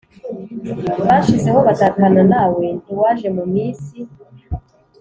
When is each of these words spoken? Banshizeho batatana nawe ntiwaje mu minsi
Banshizeho 1.05 1.59
batatana 1.67 2.21
nawe 2.31 2.65
ntiwaje 2.83 3.27
mu 3.37 3.43
minsi 3.53 3.97